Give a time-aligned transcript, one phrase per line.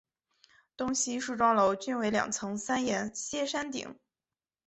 [0.75, 3.99] 东西梳妆楼均为两层三檐歇山顶。